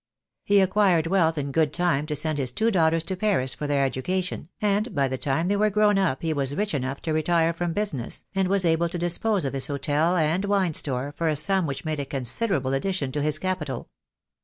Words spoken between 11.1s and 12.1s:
for a sum which made a